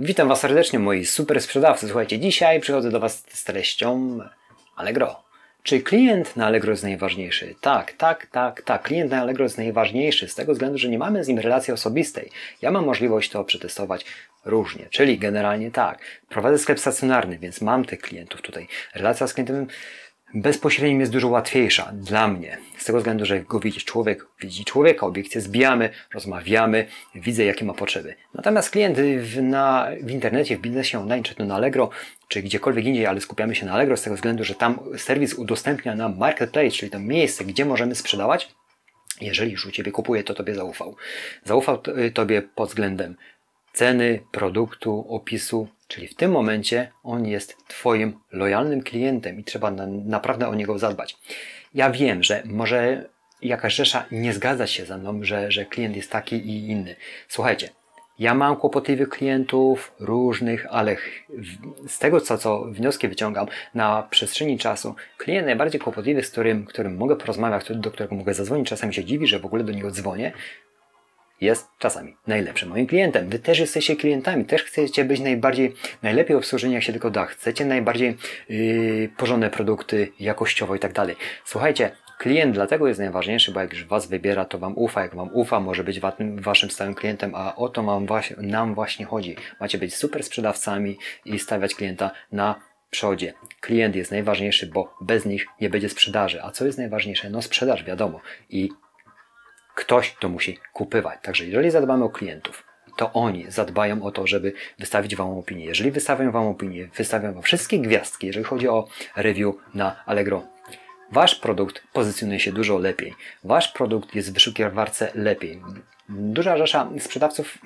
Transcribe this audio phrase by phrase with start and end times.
[0.00, 1.86] Witam Was serdecznie, moi super sprzedawcy.
[1.86, 4.18] Słuchajcie, dzisiaj przychodzę do Was z treścią
[4.76, 5.22] Allegro.
[5.62, 7.54] Czy klient na Allegro jest najważniejszy?
[7.60, 8.82] Tak, tak, tak, tak.
[8.82, 12.30] Klient na Allegro jest najważniejszy z tego względu, że nie mamy z nim relacji osobistej.
[12.62, 14.04] Ja mam możliwość to przetestować
[14.44, 15.98] różnie, czyli generalnie tak.
[16.28, 18.68] Prowadzę sklep stacjonarny, więc mam tych klientów tutaj.
[18.94, 19.66] Relacja z klientem
[20.34, 22.58] bezpośrednim jest dużo łatwiejsza dla mnie.
[22.78, 27.74] Z tego względu, że go widzi człowiek, widzi człowieka, obiekcje zbijamy, rozmawiamy, widzę jakie ma
[27.74, 28.14] potrzeby.
[28.34, 31.90] Natomiast klient w, na, w internecie, w biznesie online, czy to na Allegro,
[32.28, 35.94] czy gdziekolwiek indziej, ale skupiamy się na Allegro z tego względu, że tam serwis udostępnia
[35.94, 38.48] nam marketplace, czyli to miejsce, gdzie możemy sprzedawać.
[39.20, 40.96] Jeżeli już u Ciebie kupuje, to Tobie zaufał.
[41.44, 41.82] Zaufał
[42.14, 43.16] Tobie pod względem
[43.72, 49.86] ceny, produktu, opisu, czyli w tym momencie on jest Twoim lojalnym klientem i trzeba na,
[49.86, 51.16] naprawdę o niego zadbać.
[51.74, 53.08] Ja wiem, że może
[53.42, 56.96] jakaś rzesza nie zgadza się ze mną, że, że klient jest taki i inny.
[57.28, 57.68] Słuchajcie,
[58.18, 60.96] ja mam kłopotliwych klientów różnych, ale
[61.86, 66.96] z tego, co, co wnioski wyciągam na przestrzeni czasu, klient najbardziej kłopotliwy, z którym, którym
[66.96, 70.32] mogę porozmawiać, do którego mogę zadzwonić, czasami się dziwi, że w ogóle do niego dzwonię,
[71.40, 73.28] jest czasami najlepszym moim klientem.
[73.28, 77.24] Wy też jesteście klientami, też chcecie być najbardziej, najlepiej obsłużeni jak się tylko da.
[77.24, 78.16] Chcecie najbardziej
[78.48, 81.16] yy, porządne produkty jakościowo i tak dalej.
[81.44, 85.02] Słuchajcie, klient dlatego jest najważniejszy, bo jak już Was wybiera, to Wam ufa.
[85.02, 86.00] Jak Wam ufa, może być
[86.40, 88.06] Waszym stałym klientem, a o to mam
[88.38, 89.36] nam właśnie chodzi.
[89.60, 92.54] Macie być super sprzedawcami i stawiać klienta na
[92.90, 93.34] przodzie.
[93.60, 96.42] Klient jest najważniejszy, bo bez nich nie będzie sprzedaży.
[96.42, 97.30] A co jest najważniejsze?
[97.30, 98.20] No sprzedaż, wiadomo.
[98.50, 98.68] I
[99.78, 101.18] ktoś to musi kupywać.
[101.22, 102.64] Także jeżeli zadbamy o klientów,
[102.96, 105.64] to oni zadbają o to, żeby wystawić Wam opinię.
[105.64, 110.42] Jeżeli wystawią Wam opinię, wystawią Wam wszystkie gwiazdki, jeżeli chodzi o review na Allegro,
[111.12, 113.14] Wasz produkt pozycjonuje się dużo lepiej.
[113.44, 115.62] Wasz produkt jest w wyszukiwarce lepiej.
[116.08, 117.58] Duża rzesza sprzedawców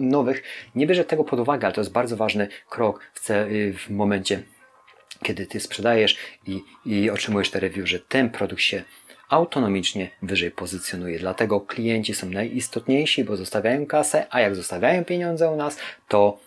[0.00, 0.42] nowych
[0.74, 3.20] nie bierze tego pod uwagę, ale to jest bardzo ważny krok w,
[3.78, 4.42] w momencie,
[5.22, 8.82] kiedy Ty sprzedajesz i, i otrzymujesz te review, że ten produkt się
[9.28, 11.18] autonomicznie wyżej pozycjonuje.
[11.18, 16.38] Dlatego klienci są najistotniejsi, bo zostawiają kasę, a jak zostawiają pieniądze u nas, to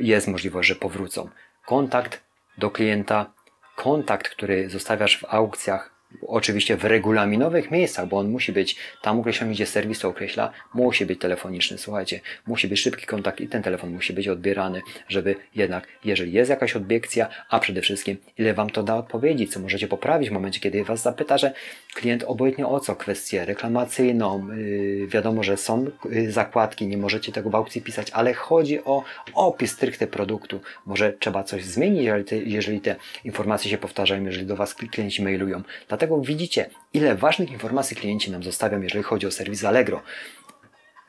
[0.00, 1.28] jest możliwość, że powrócą.
[1.66, 2.20] Kontakt
[2.58, 3.32] do klienta,
[3.76, 9.52] kontakt, który zostawiasz w aukcjach, oczywiście w regulaminowych miejscach, bo on musi być tam określony,
[9.52, 11.78] gdzie serwis to określa, musi być telefoniczny.
[11.78, 16.50] Słuchajcie, musi być szybki kontakt i ten telefon musi być odbierany, żeby jednak, jeżeli jest
[16.50, 20.60] jakaś obiekcja, a przede wszystkim, ile Wam to da odpowiedzi, co możecie poprawić w momencie,
[20.60, 21.52] kiedy Was zapyta, że
[21.94, 27.50] klient obojętnie o co, kwestię reklamacyjną, yy, wiadomo, że są yy, zakładki, nie możecie tego
[27.50, 29.04] w aukcji pisać, ale chodzi o
[29.34, 30.60] opis stricte produktu.
[30.86, 35.62] Może trzeba coś zmienić, te, jeżeli te informacje się powtarzają, jeżeli do Was klienci mailują.
[35.98, 40.02] Dlatego widzicie, ile ważnych informacji klienci nam zostawią, jeżeli chodzi o serwis Allegro.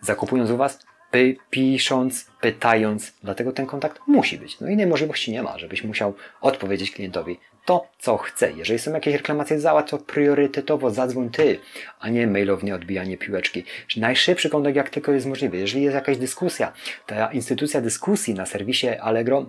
[0.01, 0.79] Zakupując u Was,
[1.11, 4.59] by, pisząc, pytając, dlatego ten kontakt musi być.
[4.59, 8.51] No innej możliwości nie ma, żebyś musiał odpowiedzieć klientowi to, co chce.
[8.51, 11.59] Jeżeli są jakieś reklamacje zała, to priorytetowo zadzwoń ty,
[11.99, 13.63] a nie mailownie odbijanie piłeczki.
[13.97, 15.57] Najszybszy kontakt jak tylko jest możliwy.
[15.57, 16.73] Jeżeli jest jakaś dyskusja,
[17.05, 19.45] ta instytucja dyskusji na serwisie Allegro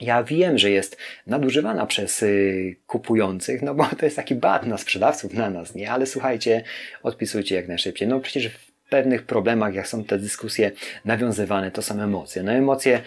[0.00, 0.96] ja wiem, że jest
[1.26, 5.90] nadużywana przez y, kupujących, no bo to jest taki bat na sprzedawców, na nas, nie?
[5.90, 6.62] Ale słuchajcie,
[7.02, 8.08] odpisujcie jak najszybciej.
[8.08, 10.70] No przecież w pewnych problemach, jak są te dyskusje
[11.04, 12.42] nawiązywane, to są emocje.
[12.42, 13.00] No emocje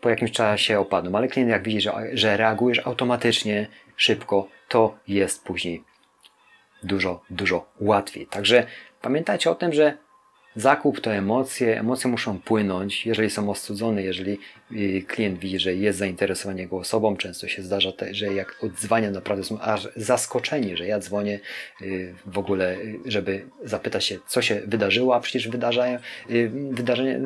[0.00, 3.66] po jakimś czasie opadną, ale klient jak widzi, że, że reagujesz automatycznie,
[3.96, 5.84] szybko, to jest później
[6.82, 8.26] dużo, dużo łatwiej.
[8.26, 8.66] Także
[9.02, 9.96] pamiętajcie o tym, że
[10.56, 14.38] Zakup to emocje, emocje muszą płynąć, jeżeli są ostudzone, jeżeli
[14.72, 19.44] y, klient widzi, że jest zainteresowany jego osobą, często się zdarza, że jak odzwania naprawdę
[19.44, 21.40] są aż zaskoczeni, że ja dzwonię
[21.82, 25.98] y, w ogóle, y, żeby zapytać się, co się wydarzyło, a przecież wydarzają,
[26.70, 27.18] wydarzenia,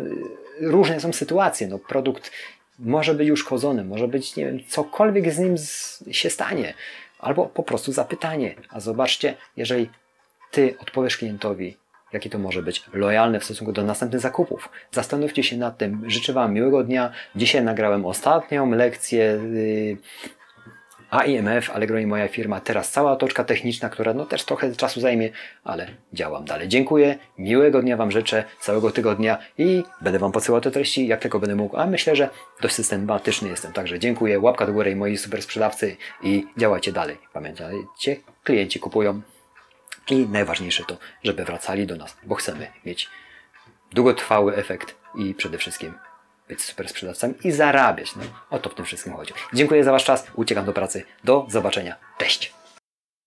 [0.60, 2.30] różne są sytuacje, no produkt
[2.78, 5.54] może być uszkodzony, może być, nie wiem, cokolwiek z nim
[6.10, 6.74] się stanie,
[7.18, 9.90] albo po prostu zapytanie, a zobaczcie, jeżeli
[10.50, 11.76] ty odpowiesz klientowi,
[12.12, 14.68] jaki to może być lojalny w stosunku do następnych zakupów.
[14.92, 16.04] Zastanówcie się nad tym.
[16.06, 17.12] Życzę Wam miłego dnia.
[17.36, 19.40] Dzisiaj nagrałem ostatnią lekcję
[21.10, 22.60] AIMF, Allegro i moja firma.
[22.60, 25.30] Teraz cała otoczka techniczna, która no też trochę czasu zajmie,
[25.64, 26.68] ale działam dalej.
[26.68, 31.38] Dziękuję, miłego dnia Wam życzę, całego tygodnia i będę Wam podsyłał te treści, jak tylko
[31.38, 32.28] będę mógł, a myślę, że
[32.60, 33.72] dość systematyczny jestem.
[33.72, 37.16] Także dziękuję, łapka do góry moi super sprzedawcy i działajcie dalej.
[37.32, 39.20] Pamiętajcie, klienci kupują.
[40.10, 43.08] I najważniejsze to, żeby wracali do nas, bo chcemy mieć
[43.92, 45.94] długotrwały efekt i przede wszystkim
[46.48, 48.16] być super sprzedawcami i zarabiać.
[48.16, 49.32] No, o to w tym wszystkim chodzi.
[49.52, 51.04] Dziękuję za Wasz czas, uciekam do pracy.
[51.24, 51.96] Do zobaczenia.
[52.18, 52.57] Cześć!